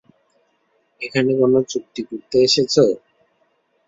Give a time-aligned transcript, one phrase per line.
[1.01, 2.75] এখানে কোনো চুক্তি করতে এসেছ?